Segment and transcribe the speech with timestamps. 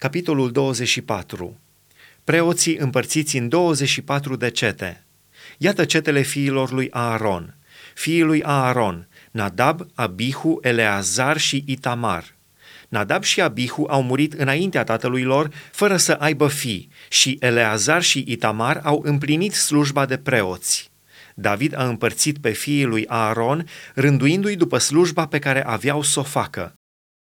[0.00, 1.60] Capitolul 24
[2.24, 5.04] Preoții împărțiți în 24 de cete.
[5.58, 7.56] Iată cetele fiilor lui Aaron.
[7.94, 12.36] Fiii lui Aaron, Nadab, Abihu, Eleazar și Itamar.
[12.88, 18.24] Nadab și Abihu au murit înaintea tatălui lor, fără să aibă fii, și Eleazar și
[18.26, 20.90] Itamar au împlinit slujba de preoți.
[21.34, 26.22] David a împărțit pe fiii lui Aaron, rânduindu-i după slujba pe care aveau să o
[26.22, 26.74] facă.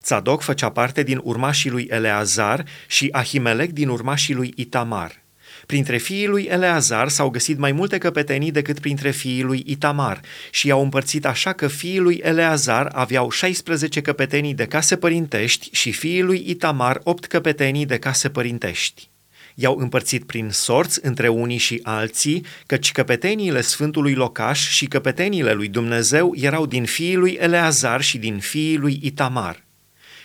[0.04, 5.22] Tzadok făcea parte din urmașii lui Eleazar și Ahimelec din urmașii lui Itamar.
[5.66, 10.66] Printre fiii lui Eleazar s-au găsit mai multe căpetenii decât printre fiii lui Itamar și
[10.66, 16.22] i-au împărțit așa că fiii lui Eleazar aveau 16 căpetenii de case părintești și fiii
[16.22, 19.10] lui Itamar 8 căpetenii de case părintești.
[19.54, 25.68] I-au împărțit prin sorți între unii și alții, căci căpeteniile Sfântului Locaș și căpeteniile lui
[25.68, 29.68] Dumnezeu erau din fiii lui Eleazar și din fiii lui Itamar.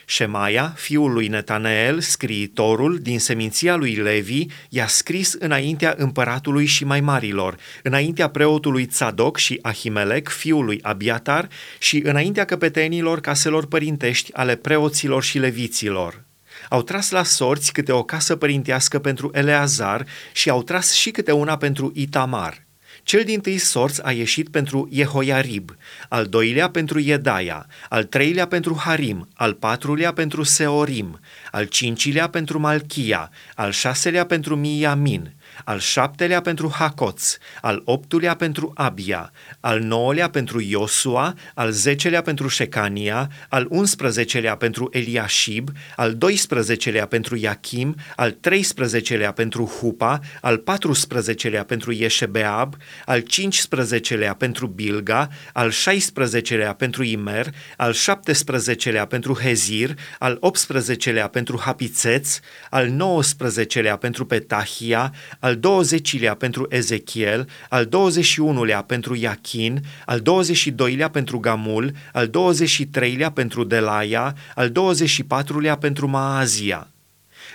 [0.05, 7.01] Șemaia, fiul lui Netaneel, scriitorul din seminția lui Levi, i-a scris înaintea împăratului și mai
[7.01, 11.47] marilor, înaintea preotului Tzadok și Ahimelec, fiul lui Abiatar,
[11.79, 16.23] și înaintea căpetenilor caselor părintești ale preoților și leviților.
[16.69, 21.31] Au tras la sorți câte o casă părintească pentru Eleazar și au tras și câte
[21.31, 22.64] una pentru Itamar.
[23.05, 25.75] Cel din tâi sorț a ieșit pentru Jehoiarib,
[26.09, 31.19] al doilea pentru Iedaia, al treilea pentru Harim, al patrulea pentru Seorim,
[31.51, 38.71] al cincilea pentru Malchia, al șaselea pentru Miamin, al șaptelea pentru Hacoț, al optulea pentru
[38.75, 47.05] Abia, al nouălea pentru Iosua, al zecelea pentru Șecania, al unsprezecelea pentru Eliashib, al doisprezecelea
[47.05, 52.75] pentru Iachim, al treisprezecelea pentru Hupa, al patrusprezecelea pentru Ieșebeab,
[53.05, 61.59] al cincisprezecelea pentru Bilga, al șaisprezecelea pentru Imer, al șaptesprezecelea pentru Hezir, al optsprezecelea pentru
[61.59, 65.13] Hapițeț, al nouăsprezecelea pentru Petahia,
[65.45, 73.63] al 20-lea pentru Ezechiel, al 21-lea pentru Iachin, al 22-lea pentru Gamul, al 23-lea pentru
[73.63, 76.87] Delaia, al 24-lea pentru Maazia.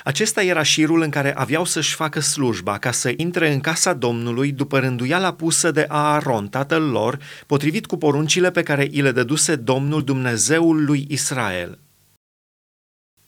[0.04, 4.52] Acesta era șirul în care aveau să-și facă slujba ca să intre în casa Domnului
[4.52, 9.56] după rânduiala pusă de Aaron, tatăl lor, potrivit cu poruncile pe care îi le dăduse
[9.56, 11.78] Domnul Dumnezeul lui Israel.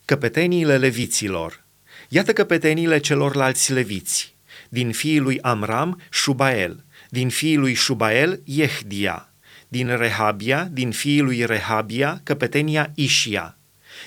[0.04, 1.64] Căpeteniile leviților
[2.08, 4.31] Iată căpeteniile celorlalți leviți
[4.72, 9.28] din fiii lui Amram, Shubael, din fiii lui Shubael, Yehdia,
[9.68, 13.58] din Rehabia, din fiii lui Rehabia, căpetenia Ishia,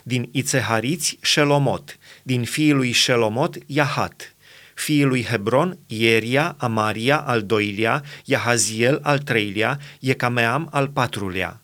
[0.04, 4.36] din Ițehariți, Shelomot, din fiii lui Shelomot, Yahat,
[4.74, 11.62] fiii lui Hebron, Ieria, Amaria al doilea, Yahaziel al treilea, Yecameam al patrulea.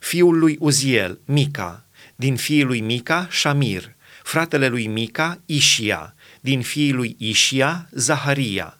[0.00, 6.14] Fiul lui Uziel, Mica, din fiii lui Mica, Shamir, fratele lui Mica, Ishia,
[6.44, 8.78] din fiii lui Ishia, Zaharia,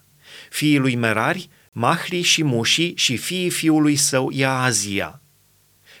[0.49, 5.21] fiii lui Merari, Mahli și Mushi și fiii fiului său Iaazia.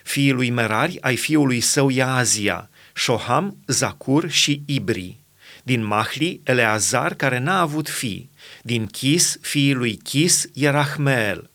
[0.03, 5.17] Fiii lui Merari ai fiului său Iaazia, Shoham, Zacur și Ibri.
[5.63, 8.29] Din Mahli, Eleazar, care n-a avut fi.
[8.61, 11.49] Din Chis, fiii lui Chis, Ierahmeel.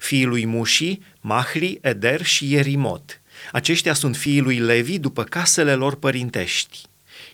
[0.00, 3.20] Fiii lui Mushi, Mahli, Eder și Ierimot.
[3.52, 6.88] Aceștia sunt fiii lui Levi după casele lor părintești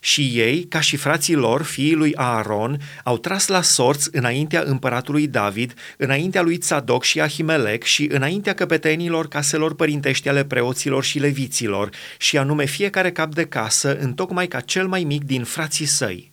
[0.05, 5.27] și ei, ca și frații lor, fiii lui Aaron, au tras la sorți înaintea împăratului
[5.27, 11.91] David, înaintea lui Tzadok și Ahimelec și înaintea căpetenilor caselor părintești ale preoților și leviților,
[12.19, 16.32] și anume fiecare cap de casă, întocmai ca cel mai mic din frații săi.